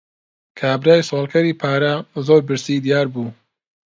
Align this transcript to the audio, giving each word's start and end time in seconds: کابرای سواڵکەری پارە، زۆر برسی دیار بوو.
کابرای 0.59 1.05
سواڵکەری 1.07 1.57
پارە، 1.61 1.93
زۆر 2.27 2.41
برسی 2.47 2.75
دیار 2.85 3.07
بوو. 3.13 3.27